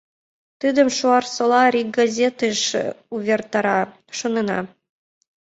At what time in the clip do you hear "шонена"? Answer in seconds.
4.17-4.59